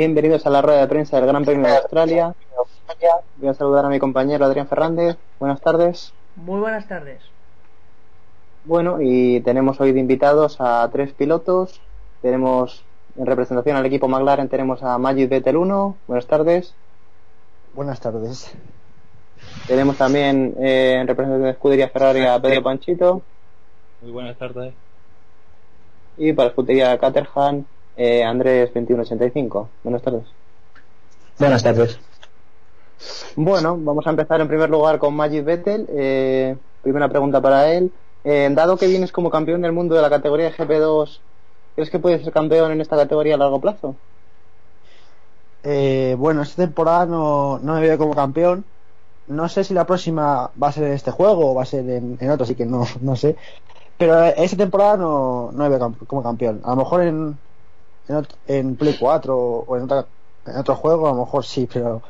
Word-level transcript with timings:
Bienvenidos 0.00 0.46
a 0.46 0.50
la 0.50 0.62
rueda 0.62 0.80
de 0.80 0.88
prensa 0.88 1.18
del 1.18 1.26
Gran 1.26 1.44
Premio 1.44 1.68
de 1.68 1.76
Australia. 1.76 2.34
Voy 3.36 3.50
a 3.50 3.52
saludar 3.52 3.84
a 3.84 3.90
mi 3.90 3.98
compañero 3.98 4.46
Adrián 4.46 4.66
Fernández. 4.66 5.18
Buenas 5.38 5.60
tardes. 5.60 6.14
Muy 6.36 6.58
buenas 6.58 6.88
tardes. 6.88 7.20
Bueno, 8.64 8.96
y 9.02 9.40
tenemos 9.40 9.78
hoy 9.78 9.92
de 9.92 10.00
invitados 10.00 10.56
a 10.58 10.88
tres 10.90 11.12
pilotos. 11.12 11.82
Tenemos 12.22 12.82
en 13.18 13.26
representación 13.26 13.76
al 13.76 13.84
equipo 13.84 14.08
McLaren 14.08 14.48
tenemos 14.48 14.82
a 14.82 14.96
Magid 14.96 15.28
Vettel 15.28 15.58
1. 15.58 15.96
Buenas 16.06 16.26
tardes. 16.26 16.74
Buenas 17.74 18.00
tardes. 18.00 18.50
Tenemos 19.66 19.98
también 19.98 20.54
eh, 20.60 20.96
en 20.98 21.08
representación 21.08 21.44
de 21.44 21.50
Escudería 21.50 21.90
Ferrari 21.90 22.24
a 22.24 22.40
Pedro 22.40 22.62
Panchito. 22.62 23.20
Muy 24.00 24.12
buenas 24.12 24.38
tardes. 24.38 24.72
Y 26.16 26.32
para 26.32 26.48
Escudería 26.48 26.96
Caterham 26.96 27.66
eh, 28.00 28.24
Andrés 28.24 28.70
2185. 28.72 29.68
Buenas 29.84 30.00
tardes. 30.00 30.22
Buenas 31.38 31.62
tardes. 31.62 31.98
Bueno, 33.36 33.76
vamos 33.78 34.06
a 34.06 34.10
empezar 34.10 34.40
en 34.40 34.48
primer 34.48 34.70
lugar 34.70 34.98
con 34.98 35.14
Magid 35.14 35.44
Vettel. 35.44 35.86
Eh, 35.90 36.56
primera 36.82 37.10
pregunta 37.10 37.42
para 37.42 37.70
él. 37.70 37.92
Eh, 38.24 38.48
dado 38.52 38.78
que 38.78 38.86
vienes 38.86 39.12
como 39.12 39.28
campeón 39.28 39.60
del 39.60 39.72
mundo 39.72 39.94
de 39.94 40.00
la 40.00 40.08
categoría 40.08 40.46
de 40.46 40.54
GP2, 40.54 41.18
¿crees 41.74 41.90
que 41.90 41.98
puedes 41.98 42.24
ser 42.24 42.32
campeón 42.32 42.72
en 42.72 42.80
esta 42.80 42.96
categoría 42.96 43.34
a 43.34 43.38
largo 43.38 43.60
plazo? 43.60 43.94
Eh, 45.62 46.16
bueno, 46.18 46.40
esta 46.40 46.62
temporada 46.62 47.04
no, 47.04 47.58
no 47.58 47.74
me 47.74 47.80
veo 47.82 47.98
como 47.98 48.14
campeón. 48.14 48.64
No 49.26 49.46
sé 49.50 49.62
si 49.62 49.74
la 49.74 49.84
próxima 49.84 50.50
va 50.60 50.68
a 50.68 50.72
ser 50.72 50.84
en 50.84 50.92
este 50.92 51.10
juego 51.10 51.50
o 51.50 51.54
va 51.54 51.64
a 51.64 51.66
ser 51.66 51.88
en, 51.88 52.16
en 52.18 52.30
otro, 52.30 52.44
así 52.44 52.54
que 52.54 52.64
no, 52.64 52.86
no 53.02 53.14
sé. 53.14 53.36
Pero 53.98 54.24
esta 54.24 54.56
temporada 54.56 54.96
no, 54.96 55.50
no 55.52 55.64
me 55.64 55.68
veo 55.68 55.94
como 56.06 56.22
campeón. 56.22 56.62
A 56.64 56.70
lo 56.70 56.76
mejor 56.76 57.02
en, 57.02 57.38
en, 58.10 58.26
en 58.46 58.76
Play 58.76 58.96
4 58.98 59.36
o 59.36 59.76
en, 59.76 59.84
otra, 59.84 60.06
en 60.46 60.56
otro 60.56 60.74
juego, 60.76 61.08
a 61.08 61.12
lo 61.12 61.20
mejor 61.20 61.44
sí, 61.44 61.68
pero 61.72 62.02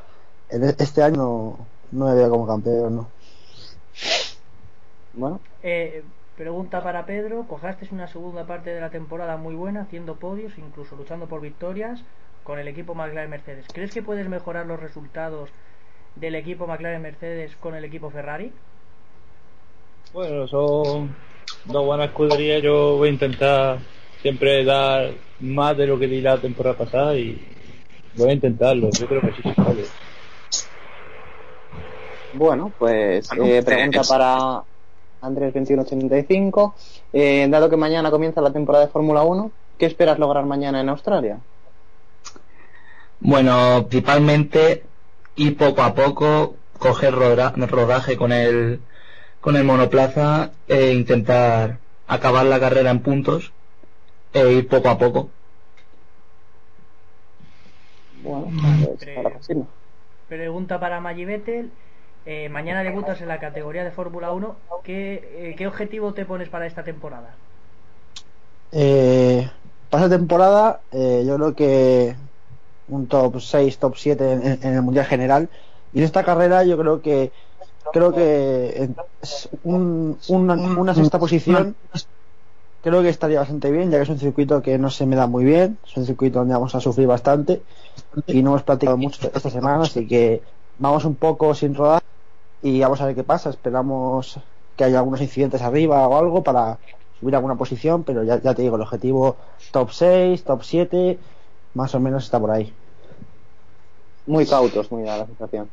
en 0.48 0.64
este 0.64 1.02
año 1.02 1.16
no, 1.16 1.66
no 1.92 2.06
me 2.06 2.14
veo 2.14 2.30
como 2.30 2.46
campeón, 2.46 2.96
¿no? 2.96 3.08
Bueno. 5.12 5.40
Eh, 5.62 6.02
pregunta 6.36 6.82
para 6.82 7.04
Pedro, 7.04 7.44
cojaste 7.46 7.88
una 7.92 8.08
segunda 8.08 8.46
parte 8.46 8.70
de 8.70 8.80
la 8.80 8.90
temporada 8.90 9.36
muy 9.36 9.54
buena, 9.54 9.82
haciendo 9.82 10.16
podios, 10.16 10.56
incluso 10.58 10.96
luchando 10.96 11.26
por 11.26 11.40
victorias 11.40 12.02
con 12.44 12.58
el 12.58 12.68
equipo 12.68 12.94
McLaren 12.94 13.30
Mercedes. 13.30 13.66
¿Crees 13.72 13.92
que 13.92 14.02
puedes 14.02 14.28
mejorar 14.28 14.66
los 14.66 14.80
resultados 14.80 15.50
del 16.16 16.34
equipo 16.34 16.66
McLaren 16.66 17.02
Mercedes 17.02 17.54
con 17.56 17.74
el 17.74 17.84
equipo 17.84 18.10
Ferrari? 18.10 18.52
Bueno, 20.12 20.48
son 20.48 21.14
dos 21.66 21.84
buenas 21.84 22.08
escuderías. 22.08 22.62
Yo 22.62 22.96
voy 22.96 23.08
a 23.08 23.12
intentar 23.12 23.78
siempre 24.22 24.64
dar 24.64 25.14
más 25.40 25.76
de 25.76 25.86
lo 25.86 25.98
que 25.98 26.06
di 26.06 26.20
la 26.20 26.40
temporada 26.40 26.76
pasada 26.76 27.16
y 27.16 27.38
voy 28.14 28.30
a 28.30 28.34
intentarlo. 28.34 28.90
Yo 28.90 29.06
creo 29.08 29.20
que 29.22 29.32
sí 29.32 29.42
se 29.42 29.54
puede. 29.54 29.84
Bueno, 32.32 32.72
pues 32.78 33.28
eh, 33.32 33.62
pregunta 33.64 34.02
para 34.08 34.62
Andrés 35.20 35.52
2185. 35.52 36.74
Eh, 37.12 37.46
dado 37.50 37.68
que 37.68 37.76
mañana 37.76 38.10
comienza 38.10 38.40
la 38.40 38.52
temporada 38.52 38.86
de 38.86 38.92
Fórmula 38.92 39.22
1, 39.22 39.50
¿qué 39.78 39.86
esperas 39.86 40.18
lograr 40.18 40.46
mañana 40.46 40.80
en 40.80 40.88
Australia? 40.88 41.40
Bueno, 43.20 43.86
principalmente 43.88 44.84
ir 45.36 45.56
poco 45.56 45.82
a 45.82 45.94
poco, 45.94 46.56
coger 46.78 47.14
roda- 47.14 47.52
rodaje 47.56 48.16
con 48.16 48.32
el, 48.32 48.80
con 49.40 49.56
el 49.56 49.64
monoplaza 49.64 50.52
e 50.68 50.92
intentar 50.92 51.78
acabar 52.06 52.46
la 52.46 52.60
carrera 52.60 52.90
en 52.90 53.00
puntos 53.00 53.52
e 54.32 54.52
ir 54.58 54.68
poco 54.68 54.88
a 54.88 54.98
poco. 54.98 55.20
Bueno, 58.22 58.50
pues. 58.96 59.08
Pregunta 60.28 60.78
para 60.78 61.00
Maggi 61.00 61.24
Vettel. 61.24 61.70
Eh, 62.24 62.48
mañana 62.50 62.82
debutas 62.82 63.20
en 63.20 63.28
la 63.28 63.40
categoría 63.40 63.82
de 63.84 63.90
Fórmula 63.90 64.30
1. 64.32 64.56
¿Qué, 64.84 65.50
eh, 65.50 65.54
¿Qué 65.56 65.66
objetivo 65.66 66.12
te 66.14 66.24
pones 66.26 66.48
para 66.48 66.66
esta 66.66 66.84
temporada? 66.84 67.34
Eh, 68.72 69.50
para 69.88 70.04
esta 70.04 70.16
temporada, 70.16 70.82
eh, 70.92 71.24
yo 71.26 71.36
creo 71.36 71.54
que 71.54 72.16
un 72.86 73.08
top 73.08 73.40
6, 73.40 73.78
top 73.78 73.96
7 73.96 74.32
en, 74.32 74.42
en 74.62 74.74
el 74.74 74.82
Mundial 74.82 75.06
General. 75.06 75.50
Y 75.92 75.98
en 75.98 76.04
esta 76.04 76.24
carrera 76.24 76.62
yo 76.64 76.78
creo 76.78 77.02
que 77.02 77.32
creo 77.92 78.12
que 78.14 78.90
es 79.22 79.48
un- 79.64 80.18
una, 80.28 80.54
una 80.54 80.94
sexta 80.94 81.18
posición 81.18 81.76
creo 82.82 83.02
que 83.02 83.08
estaría 83.08 83.40
bastante 83.40 83.70
bien, 83.70 83.90
ya 83.90 83.98
que 83.98 84.04
es 84.04 84.08
un 84.08 84.18
circuito 84.18 84.62
que 84.62 84.78
no 84.78 84.90
se 84.90 85.06
me 85.06 85.16
da 85.16 85.26
muy 85.26 85.44
bien, 85.44 85.78
es 85.86 85.96
un 85.96 86.06
circuito 86.06 86.38
donde 86.38 86.54
vamos 86.54 86.74
a 86.74 86.80
sufrir 86.80 87.06
bastante 87.06 87.62
y 88.26 88.42
no 88.42 88.50
hemos 88.50 88.62
practicado 88.62 88.96
mucho 88.96 89.30
esta 89.32 89.50
semana, 89.50 89.82
así 89.82 90.06
que 90.06 90.42
vamos 90.78 91.04
un 91.04 91.14
poco 91.14 91.54
sin 91.54 91.74
rodar 91.74 92.02
y 92.62 92.80
vamos 92.80 93.00
a 93.00 93.06
ver 93.06 93.14
qué 93.14 93.24
pasa. 93.24 93.50
Esperamos 93.50 94.38
que 94.76 94.84
haya 94.84 94.98
algunos 94.98 95.20
incidentes 95.20 95.62
arriba 95.62 96.06
o 96.08 96.16
algo 96.16 96.42
para 96.42 96.78
subir 97.18 97.36
alguna 97.36 97.56
posición, 97.56 98.02
pero 98.02 98.24
ya, 98.24 98.40
ya 98.40 98.54
te 98.54 98.62
digo, 98.62 98.76
el 98.76 98.82
objetivo 98.82 99.36
top 99.72 99.90
6, 99.92 100.42
top 100.44 100.62
7, 100.62 101.18
más 101.74 101.94
o 101.94 102.00
menos 102.00 102.24
está 102.24 102.40
por 102.40 102.50
ahí. 102.50 102.72
Muy 104.26 104.46
cautos, 104.46 104.90
muy 104.90 105.02
da 105.02 105.18
la 105.18 105.26
sensación. 105.26 105.68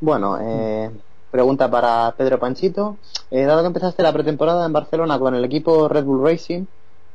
Bueno, 0.00 0.38
eh, 0.40 0.90
pregunta 1.30 1.70
para 1.70 2.14
Pedro 2.16 2.38
Panchito. 2.38 2.96
Eh, 3.30 3.42
dado 3.42 3.62
que 3.62 3.68
empezaste 3.68 4.02
la 4.02 4.12
pretemporada 4.12 4.66
en 4.66 4.72
Barcelona 4.72 5.18
con 5.18 5.34
el 5.34 5.44
equipo 5.44 5.88
Red 5.88 6.04
Bull 6.04 6.24
Racing 6.24 6.64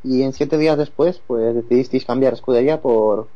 y 0.03 0.23
en 0.23 0.33
siete 0.33 0.57
días 0.57 0.77
después, 0.77 1.21
pues 1.27 1.55
decidisteis 1.55 2.05
cambiar 2.05 2.33
escudería 2.33 2.81
por 2.81 3.27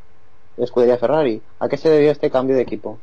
escudería 0.56 0.98
Ferrari. 0.98 1.40
¿A 1.58 1.68
qué 1.68 1.76
se 1.76 1.88
debió 1.88 2.10
este 2.10 2.30
cambio 2.30 2.56
de 2.56 2.62
equipo? 2.62 2.98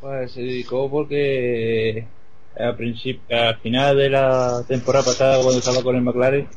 Pues 0.00 0.32
se 0.32 0.40
dedicó 0.40 0.90
porque 0.90 2.06
al, 2.56 2.76
principio, 2.76 3.36
al 3.36 3.56
final 3.58 3.96
de 3.96 4.10
la 4.10 4.62
temporada 4.66 5.04
pasada, 5.04 5.42
cuando 5.42 5.58
estaba 5.58 5.82
con 5.82 5.96
el 5.96 6.02
McLaren, 6.02 6.48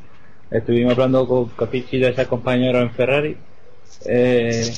estuvimos 0.52 0.94
hablando 0.94 1.28
con 1.28 1.46
Capichi 1.50 2.00
de 2.00 2.10
ese 2.10 2.26
compañero 2.28 2.80
en 2.80 2.92
Ferrari. 2.92 3.38
Eh, 4.06 4.72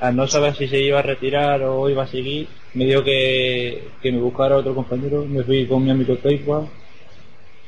al 0.00 0.16
no 0.16 0.26
saber 0.26 0.56
si 0.56 0.66
se 0.66 0.80
iba 0.80 0.98
a 0.98 1.02
retirar 1.02 1.62
o 1.62 1.88
iba 1.88 2.04
a 2.04 2.06
seguir, 2.06 2.48
me 2.74 2.86
dijo 2.86 3.04
que, 3.04 3.88
que 4.02 4.12
me 4.12 4.18
buscara 4.18 4.56
otro 4.56 4.74
compañero. 4.74 5.24
Me 5.26 5.44
fui 5.44 5.66
con 5.66 5.84
mi 5.84 5.90
amigo 5.90 6.16
Teikwa, 6.16 6.66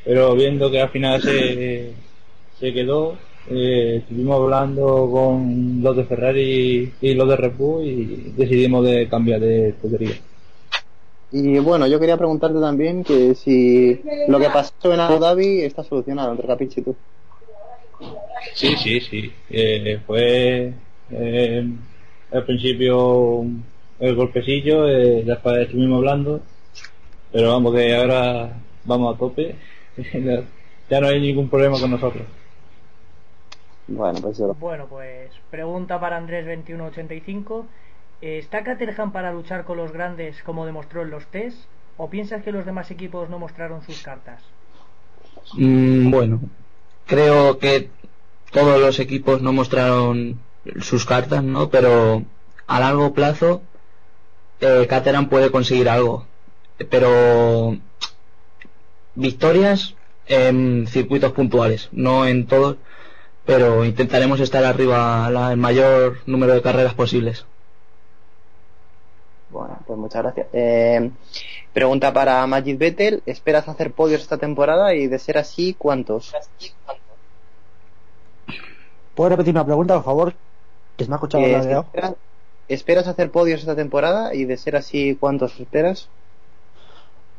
pero 0.05 0.34
viendo 0.34 0.70
que 0.70 0.81
al 0.81 0.88
final 0.88 1.20
se, 1.20 1.93
se 2.58 2.73
quedó, 2.73 3.19
eh, 3.50 3.96
estuvimos 3.99 4.40
hablando 4.40 5.11
con 5.11 5.82
los 5.82 5.96
de 5.96 6.05
Ferrari 6.05 6.93
y 7.00 7.14
los 7.14 7.29
de 7.29 7.37
Red 7.37 7.52
Bull 7.56 7.84
y 7.84 8.32
decidimos 8.37 8.85
de 8.87 9.08
cambiar 9.08 9.40
de 9.40 9.69
escudería. 9.69 10.14
Y 11.32 11.58
bueno, 11.58 11.87
yo 11.87 11.99
quería 11.99 12.17
preguntarte 12.19 12.61
también 12.61 13.05
que 13.05 13.35
si 13.35 14.00
lo 14.28 14.38
que 14.38 14.50
pasó 14.50 14.93
en 14.93 15.00
Abu 15.00 15.19
Dhabi 15.19 15.62
está 15.62 15.82
solucionado 15.82 16.32
entre 16.32 16.46
Capichi 16.46 16.81
y 16.81 16.85
tú. 16.85 16.96
Sí, 18.55 18.75
sí, 18.76 19.00
sí. 19.00 19.32
Eh, 19.49 19.99
fue 20.06 20.75
eh, 21.11 21.67
al 22.32 22.44
principio 22.44 23.44
el 23.99 24.14
golpecillo, 24.17 24.88
eh, 24.88 25.23
después 25.25 25.58
estuvimos 25.58 25.99
hablando, 25.99 26.40
pero 27.31 27.50
vamos 27.50 27.75
que 27.75 27.94
ahora 27.94 28.56
vamos 28.84 29.14
a 29.14 29.19
tope. 29.19 29.55
ya 30.90 31.00
no 31.00 31.06
hay 31.06 31.20
ningún 31.20 31.49
problema 31.49 31.79
con 31.79 31.90
nosotros. 31.90 32.25
Bueno, 33.88 34.20
pues 34.20 34.38
yo... 34.38 34.55
Bueno, 34.55 34.87
pues 34.88 35.31
pregunta 35.50 36.00
para 36.00 36.17
Andrés 36.17 36.46
2185. 36.46 37.67
¿Está 38.20 38.62
Caterham 38.62 39.12
para 39.12 39.32
luchar 39.32 39.64
con 39.64 39.76
los 39.76 39.93
grandes 39.93 40.43
como 40.43 40.64
demostró 40.64 41.02
en 41.02 41.11
los 41.11 41.26
test? 41.26 41.58
¿O 41.96 42.08
piensas 42.08 42.43
que 42.43 42.52
los 42.52 42.64
demás 42.64 42.90
equipos 42.90 43.28
no 43.28 43.38
mostraron 43.38 43.82
sus 43.82 44.00
cartas? 44.02 44.43
Mm, 45.55 46.11
bueno, 46.11 46.40
creo 47.06 47.58
que 47.58 47.90
todos 48.52 48.81
los 48.81 48.99
equipos 49.00 49.43
no 49.43 49.52
mostraron 49.52 50.38
sus 50.81 51.05
cartas, 51.05 51.43
¿no? 51.43 51.69
Pero 51.70 52.23
a 52.67 52.81
largo 52.81 53.12
plazo 53.12 53.62
eh, 54.61 54.87
Caterham 54.88 55.29
puede 55.29 55.50
conseguir 55.50 55.88
algo. 55.88 56.26
Pero 56.91 57.76
victorias 59.14 59.94
en 60.26 60.87
circuitos 60.87 61.32
puntuales, 61.32 61.88
no 61.93 62.26
en 62.26 62.47
todos, 62.47 62.76
pero 63.44 63.85
intentaremos 63.85 64.41
estar 64.41 64.64
arriba 64.64 65.29
el 65.50 65.56
mayor 65.56 66.19
número 66.26 66.55
de 66.55 66.62
carreras 66.62 66.94
posibles. 66.94 67.44
Bueno, 69.50 69.79
pues 69.87 69.99
muchas 69.99 70.23
gracias. 70.23 70.47
Eh, 70.53 71.11
pregunta 71.73 72.12
para 72.12 72.47
Magid 72.47 72.79
Vettel. 72.79 73.23
¿Esperas 73.26 73.69
hacer 73.69 73.93
podios 73.93 74.23
esta 74.23 74.38
temporada? 74.38 74.94
Y 74.94 75.09
de 75.09 75.19
ser 75.19 75.37
así, 75.37 75.75
¿cuántos? 75.75 76.32
¿Puedes 79.14 79.32
repetir 79.32 79.53
una 79.53 79.67
pregunta, 79.67 79.94
por 79.97 80.05
favor? 80.05 80.35
Se 80.98 81.06
me 81.06 81.14
ha 81.14 81.16
escuchado 81.16 81.46
Eh, 81.46 81.50
la 81.50 81.60
esperas, 81.72 82.16
¿Esperas 82.68 83.06
hacer 83.08 83.30
podios 83.32 83.60
esta 83.60 83.76
temporada? 83.76 84.34
Y 84.34 84.44
de 84.46 84.56
ser 84.56 84.76
así, 84.76 85.16
¿cuántos 85.18 85.58
esperas? 85.60 86.12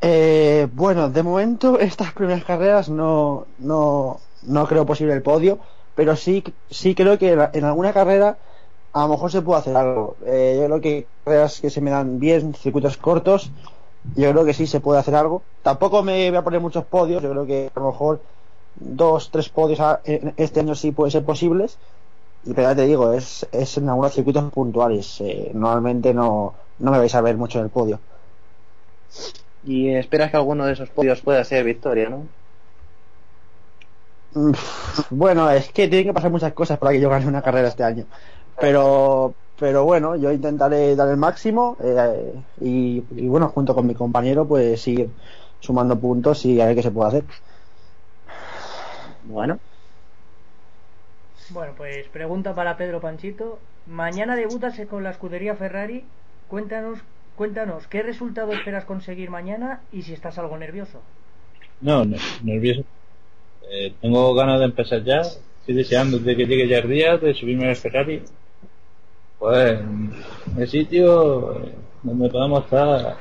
Eh, 0.02 0.68
bueno, 0.74 1.10
de 1.10 1.24
momento 1.24 1.80
estas 1.80 2.14
primeras 2.14 2.44
carreras 2.44 2.90
no, 2.90 3.48
no, 3.58 4.22
no 4.42 4.68
creo 4.68 4.86
posible 4.86 5.14
el 5.14 5.24
podio, 5.24 5.60
pero 5.96 6.16
sí, 6.16 6.44
sí 6.70 6.96
creo 6.96 7.18
que 7.18 7.32
en 7.54 7.64
alguna 7.66 7.94
carrera 7.94 8.40
a 8.92 9.04
lo 9.04 9.10
mejor 9.10 9.32
se 9.32 9.42
puede 9.42 9.60
hacer 9.60 9.76
algo. 9.76 10.18
Eh, 10.26 10.58
yo 10.60 10.66
creo 10.66 10.82
que 10.82 11.10
carreras 11.24 11.62
que 11.62 11.70
se 11.70 11.82
me 11.82 11.92
dan 11.92 12.20
bien, 12.20 12.54
circuitos 12.54 12.98
cortos, 12.98 13.52
yo 14.16 14.32
creo 14.32 14.46
que 14.46 14.54
sí 14.54 14.68
se 14.68 14.82
puede 14.82 15.00
hacer 15.00 15.16
algo. 15.16 15.48
Tampoco 15.62 16.04
me 16.04 16.30
voy 16.30 16.38
a 16.38 16.44
poner 16.44 16.60
muchos 16.62 16.86
podios, 16.86 17.24
yo 17.24 17.32
creo 17.32 17.46
que 17.46 17.72
a 17.74 17.80
lo 17.80 17.88
mejor 17.88 18.24
dos, 18.76 19.32
tres 19.32 19.50
podios 19.50 19.80
a- 19.80 20.02
en 20.06 20.34
este 20.38 20.60
año 20.62 20.76
sí 20.76 20.92
pueden 20.92 21.12
ser 21.12 21.26
posibles. 21.26 21.80
Y 22.46 22.54
pero 22.54 22.70
ya 22.70 22.76
te 22.76 22.86
digo, 22.86 23.12
es, 23.14 23.48
es 23.52 23.78
en 23.78 23.90
algunos 23.90 24.14
circuitos 24.14 24.52
puntuales. 24.52 25.20
eh, 25.22 25.52
normalmente 25.54 26.14
no, 26.14 26.54
no 26.78 26.92
me 26.92 26.98
vais 27.00 27.16
a 27.16 27.22
ver 27.22 27.38
mucho 27.38 27.60
en 27.60 27.66
el 27.66 27.72
podio. 27.72 28.02
Y 29.64 29.90
esperas 29.96 30.30
que 30.30 30.38
alguno 30.38 30.66
de 30.68 30.74
esos 30.74 30.92
podios 30.92 31.22
pueda 31.24 31.44
ser 31.44 31.64
victoria, 31.66 32.08
¿no? 32.08 32.30
Bueno, 35.10 35.50
es 35.52 35.72
que 35.72 35.88
tienen 35.88 36.08
que 36.08 36.14
pasar 36.14 36.32
muchas 36.32 36.54
cosas 36.54 36.78
para 36.80 36.92
que 36.92 37.00
yo 37.02 37.10
gane 37.10 37.28
una 37.28 37.42
carrera 37.42 37.68
este 37.70 37.84
año. 37.84 38.08
Pero, 38.58 39.36
pero 39.58 39.86
bueno, 39.86 40.16
yo 40.16 40.32
intentaré 40.32 40.96
dar 40.96 41.10
el 41.10 41.18
máximo 41.18 41.78
eh, 41.84 42.44
y, 42.62 43.04
y 43.12 43.28
bueno, 43.28 43.50
junto 43.50 43.74
con 43.76 43.88
mi 43.88 43.94
compañero, 43.96 44.48
pues 44.48 44.82
seguir 44.82 45.16
sumando 45.60 46.00
puntos 46.00 46.46
y 46.46 46.60
a 46.62 46.66
ver 46.68 46.76
qué 46.76 46.84
se 46.84 46.92
puede 46.92 47.08
hacer. 47.10 47.26
Bueno. 49.22 49.60
Bueno, 51.54 51.74
pues 51.78 52.08
pregunta 52.10 52.56
para 52.56 52.76
Pedro 52.78 53.00
Panchito. 53.00 53.60
Mañana 53.86 54.36
debutas 54.36 54.80
con 54.90 55.04
la 55.04 55.12
escudería 55.12 55.56
Ferrari. 55.56 56.04
Cuéntanos, 56.48 57.00
cuéntanos, 57.36 57.88
¿qué 57.88 58.02
resultado 58.02 58.52
esperas 58.54 58.86
conseguir 58.86 59.30
mañana 59.30 59.82
y 59.92 60.02
si 60.02 60.14
estás 60.14 60.38
algo 60.40 60.58
nervioso? 60.58 61.00
No, 61.82 62.04
ne- 62.06 62.18
nervioso. 62.44 62.84
Eh, 63.72 63.94
tengo 64.02 64.34
ganas 64.36 64.60
de 64.60 64.66
empezar 64.66 65.04
ya. 65.04 65.22
Estoy 65.22 65.76
deseando 65.76 66.20
de 66.20 66.36
que 66.36 66.46
llegue 66.46 66.68
ya 66.68 66.80
el 66.80 66.90
día 66.90 67.18
de 67.18 67.34
subirme 67.34 67.70
al 67.70 67.76
Ferrari. 67.76 68.24
Pues, 69.38 69.80
el 70.58 70.68
sitio 70.68 71.64
eh, 71.64 71.76
donde 72.02 72.30
podamos 72.30 72.64
estar. 72.64 73.18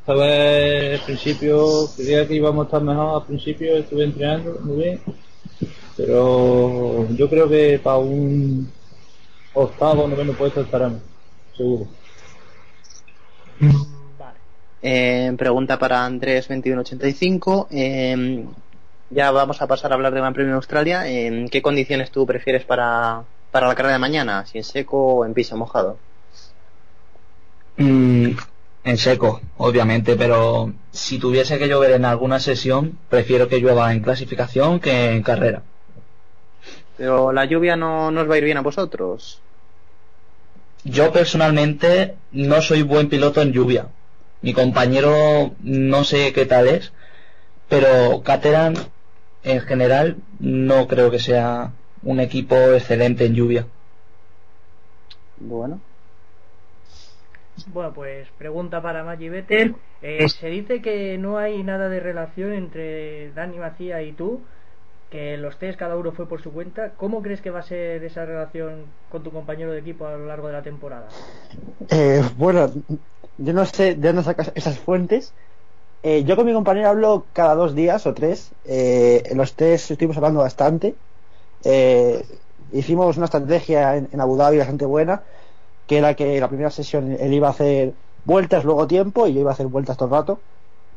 Esta 0.00 0.14
vez, 0.14 1.00
al 1.00 1.06
principio, 1.06 1.66
creía 1.96 2.28
que 2.28 2.34
íbamos 2.34 2.64
a 2.64 2.68
estar 2.68 2.82
mejor. 2.82 3.22
Al 3.22 3.26
principio 3.26 3.76
estuve 3.76 4.04
entrenando 4.04 4.58
muy 4.60 4.76
bien. 4.84 5.00
Pero 5.96 7.08
yo 7.10 7.28
creo 7.30 7.48
que 7.48 7.78
para 7.82 7.98
un 7.98 8.70
octavo, 9.52 10.08
noveno 10.08 10.32
puesto 10.32 10.60
estaremos. 10.60 11.00
Seguro. 11.56 11.86
Vale. 14.18 14.38
Eh, 14.82 15.32
pregunta 15.38 15.78
para 15.78 16.04
Andrés 16.04 16.48
2185. 16.48 17.68
Eh, 17.70 18.44
ya 19.10 19.30
vamos 19.30 19.62
a 19.62 19.66
pasar 19.66 19.92
a 19.92 19.94
hablar 19.94 20.12
de 20.12 20.20
Gran 20.20 20.34
Premio 20.34 20.52
de 20.52 20.56
Australia. 20.56 21.08
¿En 21.08 21.48
qué 21.48 21.62
condiciones 21.62 22.10
tú 22.10 22.26
prefieres 22.26 22.64
para, 22.64 23.22
para 23.52 23.68
la 23.68 23.74
carrera 23.74 23.94
de 23.94 24.00
mañana? 24.00 24.44
¿Si 24.46 24.58
en 24.58 24.64
seco 24.64 25.16
o 25.16 25.24
en 25.24 25.34
piso 25.34 25.56
mojado? 25.56 25.98
Mm, 27.76 28.30
en 28.84 28.98
seco, 28.98 29.40
obviamente, 29.56 30.16
pero 30.16 30.72
si 30.90 31.18
tuviese 31.18 31.58
que 31.58 31.68
llover 31.68 31.92
en 31.92 32.04
alguna 32.04 32.40
sesión, 32.40 32.98
prefiero 33.08 33.48
que 33.48 33.58
llueva 33.58 33.92
en 33.92 34.00
clasificación 34.00 34.80
que 34.80 35.12
en 35.12 35.22
carrera. 35.22 35.62
Pero 36.96 37.32
la 37.32 37.44
lluvia 37.44 37.76
no, 37.76 38.10
no 38.10 38.22
os 38.22 38.30
va 38.30 38.34
a 38.34 38.38
ir 38.38 38.44
bien 38.44 38.56
a 38.56 38.62
vosotros. 38.62 39.40
Yo 40.84 41.12
personalmente 41.12 42.16
no 42.32 42.60
soy 42.60 42.82
buen 42.82 43.08
piloto 43.08 43.40
en 43.40 43.52
lluvia. 43.52 43.86
Mi 44.42 44.52
compañero 44.52 45.52
no 45.60 46.04
sé 46.04 46.32
qué 46.32 46.44
tal 46.44 46.68
es, 46.68 46.92
pero 47.68 48.22
Caterham 48.22 48.74
en 49.42 49.60
general 49.60 50.16
no 50.38 50.86
creo 50.86 51.10
que 51.10 51.18
sea 51.18 51.72
un 52.02 52.20
equipo 52.20 52.54
excelente 52.54 53.24
en 53.24 53.34
lluvia. 53.34 53.66
Bueno. 55.38 55.80
Bueno, 57.68 57.92
pues 57.94 58.28
pregunta 58.36 58.82
para 58.82 59.04
Maggi 59.04 59.28
Vettel. 59.28 59.76
Eh, 60.02 60.28
se 60.28 60.48
dice 60.48 60.82
que 60.82 61.16
no 61.18 61.38
hay 61.38 61.62
nada 61.62 61.88
de 61.88 62.00
relación 62.00 62.52
entre 62.52 63.32
Dani 63.32 63.58
Macía 63.58 64.02
y 64.02 64.12
tú, 64.12 64.42
que 65.14 65.36
los 65.36 65.56
test 65.58 65.78
cada 65.78 65.96
uno 65.96 66.10
fue 66.10 66.26
por 66.26 66.42
su 66.42 66.50
cuenta. 66.50 66.90
¿Cómo 66.96 67.22
crees 67.22 67.40
que 67.40 67.50
va 67.50 67.60
a 67.60 67.62
ser 67.62 68.02
esa 68.02 68.24
relación 68.24 68.86
con 69.12 69.22
tu 69.22 69.30
compañero 69.30 69.70
de 69.70 69.78
equipo 69.78 70.08
a 70.08 70.16
lo 70.16 70.26
largo 70.26 70.48
de 70.48 70.54
la 70.54 70.62
temporada? 70.62 71.06
Eh, 71.88 72.20
bueno, 72.36 72.68
yo 73.38 73.52
no 73.52 73.64
sé 73.64 73.94
de 73.94 74.08
dónde 74.08 74.24
sacas 74.24 74.50
esas 74.56 74.76
fuentes. 74.76 75.32
Eh, 76.02 76.24
yo 76.24 76.34
con 76.34 76.46
mi 76.46 76.52
compañero 76.52 76.88
hablo 76.88 77.26
cada 77.32 77.54
dos 77.54 77.76
días 77.76 78.08
o 78.08 78.12
tres. 78.12 78.50
Eh, 78.64 79.22
los 79.36 79.54
test 79.54 79.92
estuvimos 79.92 80.16
hablando 80.16 80.40
bastante. 80.40 80.96
Eh, 81.62 82.24
hicimos 82.72 83.16
una 83.16 83.26
estrategia 83.26 83.96
en, 83.96 84.08
en 84.10 84.20
Abu 84.20 84.36
Dhabi 84.36 84.58
bastante 84.58 84.84
buena, 84.84 85.22
que 85.86 85.98
era 85.98 86.14
que 86.14 86.40
la 86.40 86.48
primera 86.48 86.70
sesión 86.70 87.16
él 87.20 87.32
iba 87.32 87.46
a 87.46 87.52
hacer 87.52 87.92
vueltas, 88.24 88.64
luego 88.64 88.88
tiempo, 88.88 89.28
y 89.28 89.34
yo 89.34 89.42
iba 89.42 89.52
a 89.52 89.54
hacer 89.54 89.68
vueltas 89.68 89.96
todo 89.96 90.08
el 90.08 90.14
rato. 90.14 90.40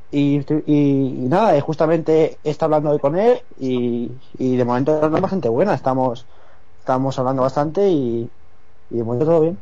Y, 0.09 0.37
y- 0.65 1.25
y 1.25 1.27
nada, 1.29 1.59
justamente 1.61 2.39
estado 2.43 2.75
hablando 2.75 2.91
hoy 2.91 2.99
con 2.99 3.17
él 3.17 3.41
y, 3.57 4.11
y 4.37 4.55
de 4.55 4.65
momento 4.65 5.03
es 5.03 5.21
bastante 5.21 5.49
buena. 5.49 5.73
Estamos, 5.73 6.27
estamos 6.79 7.19
hablando 7.19 7.41
bastante 7.43 7.89
y, 7.89 8.31
y 8.89 8.97
de 8.97 9.03
momento 9.03 9.25
todo 9.25 9.41
bien. 9.41 9.59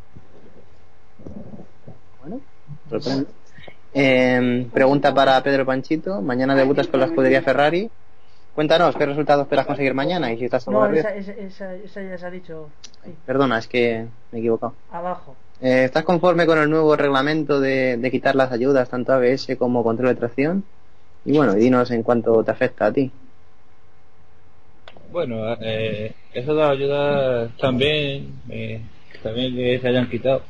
Bueno. 2.20 2.42
Eh, 3.94 4.70
pregunta 4.74 5.14
para 5.14 5.42
Pedro 5.42 5.66
Panchito. 5.66 6.22
Mañana 6.22 6.56
debutas 6.56 6.88
con 6.88 7.00
la 7.00 7.06
escudería 7.08 7.42
Ferrari. 7.42 7.90
Cuéntanos, 8.54 8.96
¿qué 8.96 9.06
resultado 9.06 9.42
esperas 9.44 9.66
conseguir 9.66 9.94
mañana? 9.94 10.32
Y 10.32 10.38
si 10.38 10.46
estás 10.46 10.68
No, 10.68 10.86
esa, 10.88 11.16
esa, 11.16 11.34
esa, 11.34 11.76
esa 11.76 12.02
ya 12.04 12.18
se 12.18 12.26
ha 12.26 12.32
dicho 12.32 12.70
Perdona, 13.26 13.60
es 13.60 13.68
que 13.68 14.08
me 14.32 14.38
he 14.38 14.42
equivocado. 14.42 14.76
abajo. 14.90 15.36
Eh, 15.62 15.86
¿Estás 15.86 16.04
conforme 16.04 16.46
con 16.46 16.60
el 16.60 16.70
nuevo 16.70 16.96
reglamento 16.96 17.60
de, 17.60 18.10
quitar 18.12 18.36
las 18.36 18.52
ayudas, 18.52 18.90
tanto 18.90 19.14
ABS 19.14 19.56
como 19.58 19.84
control 19.84 20.10
de 20.10 20.16
tracción? 20.16 20.64
Y 21.24 21.32
bueno, 21.32 21.54
dinos 21.54 21.92
en 21.92 22.04
cuánto 22.04 22.44
te 22.44 22.52
afecta 22.52 22.88
a 22.88 22.92
ti. 22.92 23.12
Bueno, 25.12 25.56
eh, 25.62 26.14
las 26.34 26.70
ayudas 26.70 27.52
también, 27.58 28.34
eh, 28.50 28.82
también 29.24 29.56
que 29.56 29.80
se 29.80 29.88
hayan 29.88 30.10
quitado. 30.10 30.42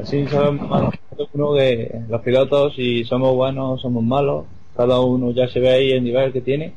Así 0.00 0.26
sabemos 0.28 0.94
uno 1.32 1.54
que 1.54 1.90
los 2.08 2.22
pilotos, 2.22 2.74
si 2.76 3.04
somos 3.04 3.34
buenos, 3.34 3.80
somos 3.80 4.04
malos, 4.04 4.46
cada 4.76 5.00
uno 5.00 5.32
ya 5.32 5.48
se 5.48 5.58
ve 5.58 5.70
ahí 5.70 5.90
el 5.90 6.04
nivel 6.04 6.32
que 6.32 6.40
tiene. 6.40 6.74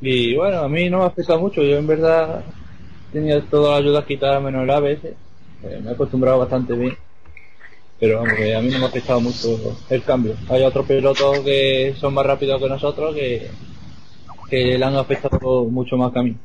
Y 0.00 0.36
bueno, 0.36 0.58
a 0.60 0.68
mí 0.68 0.90
no 0.90 0.98
me 0.98 1.04
afecta 1.04 1.38
mucho, 1.38 1.62
yo 1.62 1.78
en 1.78 1.86
verdad 1.86 2.44
tenía 3.12 3.40
todas 3.40 3.70
las 3.70 3.80
ayudas 3.80 4.04
quitadas 4.04 4.42
menos 4.42 4.64
el 4.64 4.70
ABS, 4.70 5.14
eh, 5.62 5.80
me 5.82 5.90
he 5.90 5.94
acostumbrado 5.94 6.38
bastante 6.38 6.74
bien. 6.74 6.96
Pero 7.98 8.20
vamos, 8.20 8.32
que 8.34 8.54
a 8.54 8.60
mí 8.62 8.70
no 8.70 8.78
me 8.78 8.84
ha 8.86 8.88
afectado 8.88 9.20
mucho 9.20 9.76
el 9.90 10.02
cambio. 10.04 10.34
Hay 10.48 10.62
otros 10.62 10.86
pilotos 10.86 11.40
que 11.40 11.94
son 11.98 12.14
más 12.14 12.24
rápidos 12.24 12.60
que 12.60 12.68
nosotros 12.68 13.14
que, 13.14 13.50
que 14.48 14.78
le 14.78 14.84
han 14.84 14.96
afectado 14.96 15.64
mucho 15.64 15.96
más 15.98 16.12
que 16.12 16.18
a 16.18 16.22
mí. 16.22 16.36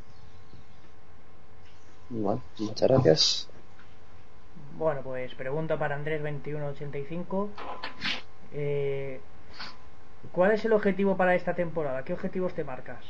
Bueno, 2.10 2.42
muchas 2.58 2.88
gracias. 2.88 3.48
Bueno, 4.76 5.00
pues 5.02 5.34
pregunta 5.34 5.78
para 5.78 5.98
Andrés2185. 5.98 7.48
Eh, 8.52 9.20
¿Cuál 10.32 10.52
es 10.52 10.64
el 10.64 10.72
objetivo 10.72 11.16
para 11.16 11.34
esta 11.34 11.54
temporada? 11.54 12.04
¿Qué 12.04 12.12
objetivos 12.12 12.52
te 12.52 12.64
marcas? 12.64 13.02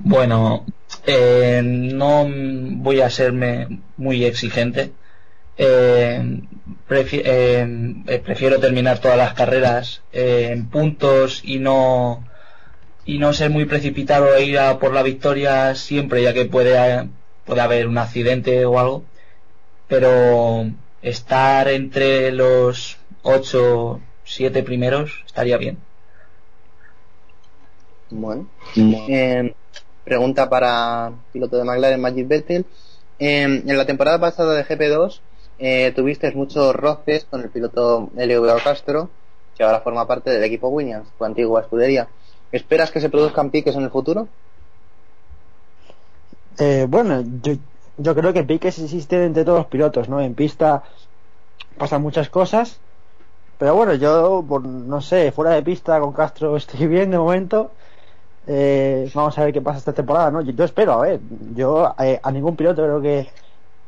Bueno, 0.00 0.64
eh, 1.06 1.62
no 1.64 2.26
voy 2.28 3.00
a 3.00 3.10
serme 3.10 3.82
muy 3.96 4.24
exigente. 4.24 4.92
Eh, 5.56 6.40
prefi- 6.88 7.22
eh, 7.24 8.20
prefiero 8.24 8.58
terminar 8.58 8.98
todas 8.98 9.16
las 9.16 9.34
carreras 9.34 10.02
eh, 10.12 10.48
en 10.52 10.68
puntos 10.68 11.42
y 11.44 11.58
no 11.58 12.24
y 13.06 13.18
no 13.18 13.32
ser 13.34 13.50
muy 13.50 13.66
precipitado 13.66 14.34
e 14.34 14.44
ir 14.44 14.58
a 14.58 14.78
por 14.78 14.94
la 14.94 15.02
victoria 15.02 15.74
siempre, 15.74 16.22
ya 16.22 16.32
que 16.32 16.46
puede, 16.46 17.08
puede 17.44 17.60
haber 17.60 17.86
un 17.86 17.98
accidente 17.98 18.64
o 18.64 18.78
algo. 18.78 19.04
Pero 19.88 20.70
estar 21.02 21.68
entre 21.68 22.32
los 22.32 22.96
8, 23.22 24.00
7 24.24 24.62
primeros 24.62 25.22
estaría 25.26 25.58
bien. 25.58 25.76
Bueno. 28.10 28.48
Eh, 29.08 29.54
pregunta 30.04 30.48
para 30.48 31.12
piloto 31.32 31.56
de 31.56 31.64
McLaren, 31.64 32.00
Magic 32.00 32.28
Vettel. 32.28 32.66
Eh, 33.18 33.42
en 33.42 33.76
la 33.76 33.86
temporada 33.86 34.20
pasada 34.20 34.54
de 34.54 34.64
GP2 34.64 35.20
eh, 35.58 35.92
tuviste 35.94 36.30
muchos 36.32 36.74
roces 36.74 37.24
con 37.24 37.40
el 37.40 37.50
piloto 37.50 38.10
Elio 38.16 38.42
Castro, 38.62 39.08
que 39.56 39.64
ahora 39.64 39.80
forma 39.80 40.06
parte 40.06 40.30
del 40.30 40.44
equipo 40.44 40.68
Williams, 40.68 41.08
tu 41.16 41.24
antigua 41.24 41.60
escudería. 41.60 42.08
¿Esperas 42.52 42.90
que 42.90 43.00
se 43.00 43.08
produzcan 43.08 43.50
piques 43.50 43.74
en 43.74 43.82
el 43.82 43.90
futuro? 43.90 44.28
Eh, 46.58 46.86
bueno, 46.88 47.24
yo, 47.42 47.54
yo 47.96 48.14
creo 48.14 48.32
que 48.32 48.44
piques 48.44 48.78
existen 48.78 49.22
entre 49.22 49.44
todos 49.44 49.58
los 49.58 49.66
pilotos, 49.66 50.08
¿no? 50.08 50.20
En 50.20 50.34
pista 50.34 50.84
pasan 51.78 52.02
muchas 52.02 52.28
cosas, 52.28 52.78
pero 53.58 53.74
bueno, 53.74 53.94
yo, 53.94 54.44
por, 54.46 54.64
no 54.64 55.00
sé, 55.00 55.32
fuera 55.32 55.52
de 55.52 55.62
pista 55.62 55.98
con 56.00 56.12
Castro 56.12 56.56
estoy 56.56 56.86
bien 56.88 57.10
de 57.10 57.18
momento. 57.18 57.70
Eh, 58.46 59.10
vamos 59.14 59.38
a 59.38 59.44
ver 59.44 59.52
qué 59.54 59.62
pasa 59.62 59.78
esta 59.78 59.94
temporada, 59.94 60.30
¿no? 60.30 60.42
Yo, 60.42 60.52
yo 60.52 60.64
espero, 60.64 60.92
a 60.94 61.00
ver, 61.02 61.20
yo 61.54 61.94
eh, 61.98 62.20
a 62.22 62.30
ningún 62.32 62.56
piloto 62.56 62.82
creo 62.82 63.00
que, 63.00 63.30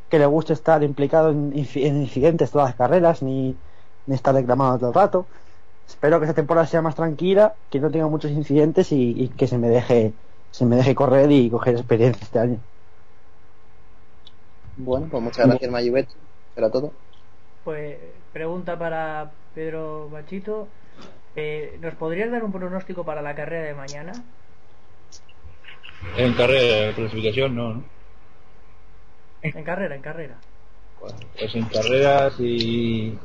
que 0.09 0.19
le 0.19 0.27
guste 0.27 0.53
estar 0.55 0.83
implicado 0.85 1.31
en, 1.31 1.53
inci- 1.53 1.85
en 1.87 2.03
incidentes 2.03 2.51
todas 2.53 2.69
las 2.71 2.77
carreras, 2.77 3.23
ni, 3.23 3.61
ni 4.07 4.15
estar 4.15 4.35
reclamando 4.35 4.79
todo 4.79 4.89
el 4.91 4.95
rato. 4.95 5.29
Espero 5.89 6.19
que 6.21 6.27
esta 6.27 6.35
temporada 6.37 6.67
sea 6.67 6.83
más 6.83 6.95
tranquila, 6.97 7.57
que 7.71 7.81
no 7.81 7.91
tenga 7.91 8.09
muchos 8.09 8.31
incidentes 8.33 8.93
y, 8.93 9.13
y 9.23 9.31
que 9.31 9.47
se 9.49 9.59
me 9.59 9.69
deje 9.71 10.17
se 10.51 10.67
me 10.67 10.77
deje 10.77 10.95
correr 10.95 11.31
y 11.33 11.51
coger 11.51 11.75
experiencia 11.77 12.25
este 12.25 12.39
año. 12.41 12.65
Bueno, 14.77 15.09
pues 15.11 15.23
muchas 15.23 15.47
gracias, 15.47 15.71
Vettel. 15.93 16.29
Será 16.55 16.71
todo. 16.71 16.95
Pues 17.63 18.23
pregunta 18.33 18.79
para 18.79 19.39
Pedro 19.53 20.09
Bachito. 20.11 20.73
Eh, 21.35 21.79
¿Nos 21.81 21.97
podrías 21.97 22.31
dar 22.31 22.45
un 22.45 22.53
pronóstico 22.53 23.05
para 23.05 23.23
la 23.23 23.35
carrera 23.35 23.67
de 23.67 23.75
mañana? 23.75 24.27
En 26.17 26.33
carrera, 26.35 26.95
clasificación 26.95 27.55
no, 27.55 27.75
¿no? 27.75 27.85
En 29.43 29.65
carrera, 29.65 29.95
en 29.95 30.03
carrera. 30.03 30.37
Pues 31.39 31.55
en 31.55 31.65
carrera, 31.67 32.31
si, 32.31 33.17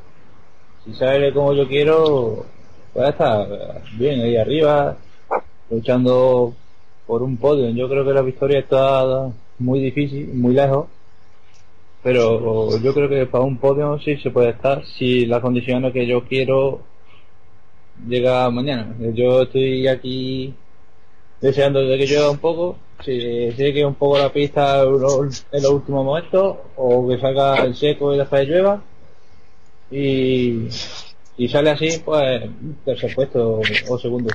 si 0.83 0.93
sale 0.95 1.33
como 1.33 1.53
yo 1.53 1.67
quiero, 1.67 2.45
pues 2.93 3.09
está 3.09 3.47
bien 3.97 4.21
ahí 4.21 4.37
arriba, 4.37 4.97
luchando 5.69 6.53
por 7.07 7.23
un 7.23 7.37
podio. 7.37 7.69
Yo 7.71 7.89
creo 7.89 8.05
que 8.05 8.13
la 8.13 8.21
victoria 8.21 8.59
está 8.59 9.31
muy 9.59 9.79
difícil, 9.79 10.33
muy 10.33 10.53
lejos, 10.53 10.87
pero 12.03 12.77
yo 12.79 12.93
creo 12.93 13.09
que 13.09 13.25
para 13.25 13.43
un 13.43 13.57
podio 13.57 13.99
sí 13.99 14.17
se 14.17 14.31
puede 14.31 14.49
estar 14.49 14.85
si 14.85 15.25
las 15.25 15.41
condiciones 15.41 15.93
que 15.93 16.05
yo 16.05 16.25
quiero 16.25 16.81
llega 18.07 18.49
mañana. 18.49 18.95
Yo 19.13 19.43
estoy 19.43 19.87
aquí 19.87 20.53
deseando 21.41 21.81
de 21.81 21.97
que 21.97 22.05
llueva 22.05 22.29
un 22.29 22.37
poco, 22.37 22.77
si 23.03 23.51
sé 23.53 23.73
que 23.73 23.83
un 23.83 23.95
poco 23.95 24.17
la 24.17 24.31
pista 24.31 24.83
en 24.83 25.01
los 25.01 25.71
últimos 25.71 26.05
momentos, 26.05 26.57
o 26.75 27.07
que 27.07 27.19
salga 27.19 27.63
el 27.63 27.75
seco 27.75 28.13
y 28.13 28.19
después 28.19 28.47
llueva, 28.47 28.81
y, 29.89 30.67
y 31.37 31.49
sale 31.49 31.71
así, 31.71 32.01
pues 32.05 32.43
tercer 32.85 33.13
puesto 33.15 33.61
o 33.89 33.97
segundo. 33.97 34.29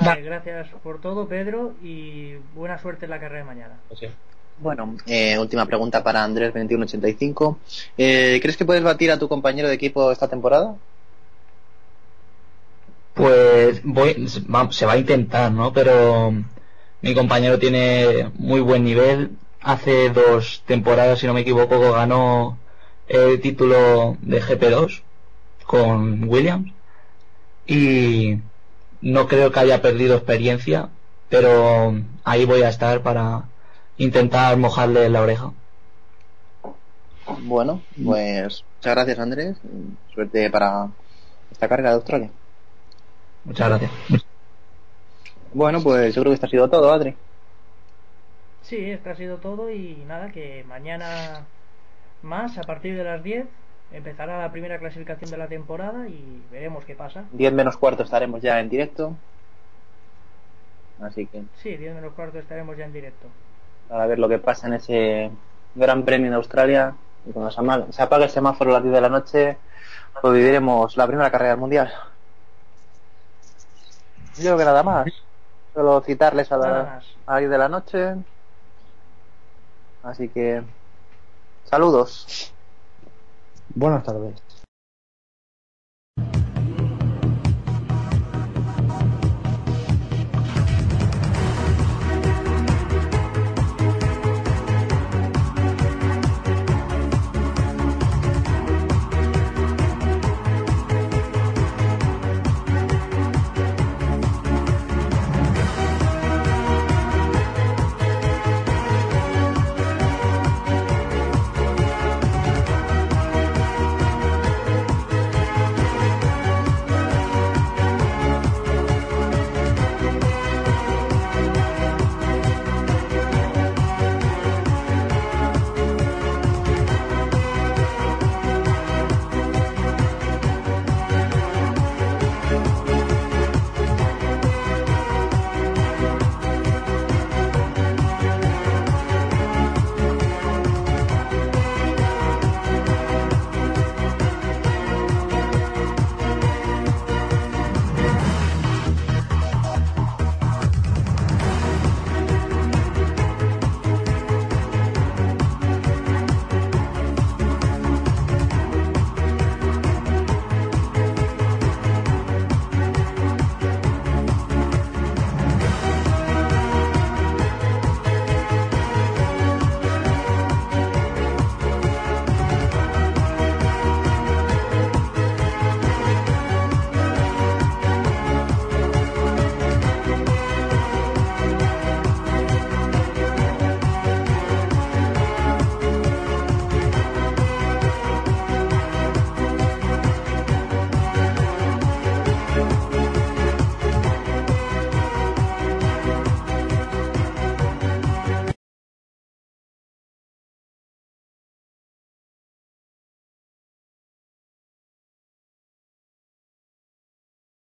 Vale, 0.00 0.22
gracias 0.22 0.68
por 0.82 1.00
todo, 1.00 1.28
Pedro, 1.28 1.74
y 1.82 2.34
buena 2.54 2.80
suerte 2.80 3.04
en 3.04 3.10
la 3.10 3.20
carrera 3.20 3.40
de 3.40 3.44
mañana. 3.44 3.80
Gracias. 3.88 4.12
Bueno, 4.58 4.96
eh, 5.06 5.38
última 5.38 5.64
pregunta 5.66 6.02
para 6.02 6.26
Andrés2185. 6.26 7.56
Eh, 7.96 8.38
¿Crees 8.42 8.56
que 8.56 8.64
puedes 8.64 8.82
batir 8.82 9.10
a 9.10 9.18
tu 9.18 9.28
compañero 9.28 9.68
de 9.68 9.74
equipo 9.74 10.12
esta 10.12 10.28
temporada? 10.28 10.76
Pues 13.14 13.82
voy, 13.84 14.28
se 14.70 14.86
va 14.86 14.92
a 14.92 14.98
intentar, 14.98 15.52
¿no? 15.52 15.72
Pero 15.72 16.32
mi 17.02 17.14
compañero 17.14 17.58
tiene 17.58 18.30
muy 18.34 18.60
buen 18.60 18.84
nivel. 18.84 19.32
Hace 19.60 20.10
dos 20.10 20.62
temporadas, 20.66 21.18
si 21.18 21.26
no 21.26 21.34
me 21.34 21.40
equivoco, 21.40 21.78
ganó 21.92 22.58
el 23.08 23.40
título 23.40 24.16
de 24.22 24.40
GP2 24.40 25.02
con 25.66 26.28
Williams. 26.28 26.72
Y 27.66 28.38
no 29.00 29.28
creo 29.28 29.52
que 29.52 29.60
haya 29.60 29.82
perdido 29.82 30.16
experiencia, 30.16 30.88
pero 31.28 31.94
ahí 32.24 32.44
voy 32.44 32.62
a 32.62 32.68
estar 32.68 33.02
para 33.02 33.44
intentar 33.96 34.56
mojarle 34.56 35.08
la 35.10 35.22
oreja. 35.22 35.52
Bueno, 37.42 37.82
pues 38.04 38.64
muchas 38.76 38.94
gracias, 38.94 39.18
Andrés. 39.18 39.56
Suerte 40.12 40.50
para 40.50 40.88
esta 41.52 41.68
carrera 41.68 41.90
de 41.90 41.96
Australia. 41.96 42.30
Muchas 43.44 43.68
gracias. 43.68 43.90
Bueno, 45.52 45.82
pues 45.82 46.14
yo 46.14 46.22
creo 46.22 46.30
que 46.30 46.34
esto 46.34 46.46
ha 46.46 46.50
sido 46.50 46.68
todo, 46.70 46.92
Adri. 46.92 47.16
Sí, 48.62 48.90
esto 48.90 49.10
ha 49.10 49.14
sido 49.16 49.38
todo 49.38 49.70
y 49.70 50.04
nada, 50.06 50.30
que 50.30 50.64
mañana 50.68 51.46
más, 52.22 52.56
a 52.58 52.62
partir 52.62 52.96
de 52.96 53.02
las 53.04 53.22
10, 53.22 53.46
empezará 53.92 54.38
la 54.38 54.52
primera 54.52 54.78
clasificación 54.78 55.30
de 55.30 55.38
la 55.38 55.48
temporada 55.48 56.06
y 56.08 56.42
veremos 56.52 56.84
qué 56.84 56.94
pasa. 56.94 57.24
10 57.32 57.52
menos 57.52 57.76
cuarto 57.76 58.02
estaremos 58.04 58.40
ya 58.42 58.60
en 58.60 58.68
directo. 58.68 59.16
Así 61.02 61.26
que 61.26 61.42
Sí, 61.62 61.76
10 61.76 61.94
menos 61.94 62.12
cuarto 62.14 62.38
estaremos 62.38 62.76
ya 62.76 62.84
en 62.84 62.92
directo. 62.92 63.26
para 63.88 64.06
ver 64.06 64.18
lo 64.18 64.28
que 64.28 64.38
pasa 64.38 64.68
en 64.68 64.74
ese 64.74 65.30
Gran 65.74 66.04
Premio 66.04 66.30
de 66.30 66.36
Australia. 66.36 66.94
Y 67.26 67.32
cuando 67.32 67.50
se, 67.50 67.92
se 67.92 68.02
apague 68.02 68.24
el 68.24 68.30
semáforo 68.30 68.70
a 68.70 68.74
las 68.74 68.82
10 68.82 68.94
de 68.94 69.00
la 69.00 69.08
noche, 69.08 69.56
pues 70.20 70.34
viviremos 70.34 70.96
la 70.96 71.06
primera 71.06 71.30
carrera 71.30 71.50
del 71.52 71.60
mundial. 71.60 71.92
Yo 74.40 74.56
creo 74.56 74.58
que 74.58 74.64
nada 74.64 74.82
más. 74.82 75.06
Solo 75.74 76.00
citarles 76.00 76.50
a 76.50 76.56
a 76.56 76.58
las 77.26 77.38
10 77.38 77.50
de 77.50 77.58
la 77.58 77.68
noche. 77.68 78.16
Así 80.02 80.28
que, 80.28 80.62
saludos. 81.64 82.54
Buenas 83.74 84.02
tardes. 84.02 84.59